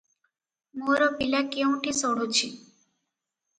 ମୋର 0.85 1.09
ପିଲା 1.19 1.43
କେଉଁଠି 1.53 1.95
ସଢ଼ୁଚି? 2.01 2.53